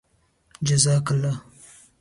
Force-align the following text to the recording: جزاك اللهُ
جزاك 0.67 1.07
اللهُ 1.13 1.33